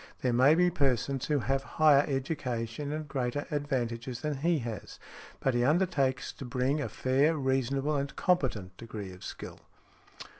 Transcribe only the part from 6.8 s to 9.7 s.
a fair, reasonable and competent degree of skill."